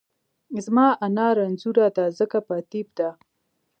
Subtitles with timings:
[0.65, 3.09] زما انا رنځورۀ دۀ ځکه په اتېب دۀ